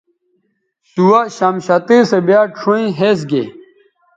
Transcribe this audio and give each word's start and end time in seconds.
سُوہ 0.91 1.19
شمشتئ 1.37 1.99
سو 2.09 2.17
بیاد 2.25 2.49
شؤیں 2.59 2.87
ھِس 2.97 3.19
گے 3.29 3.43